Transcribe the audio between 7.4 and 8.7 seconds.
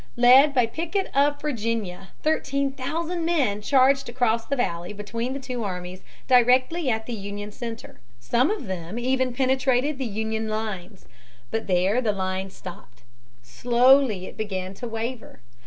center. Some of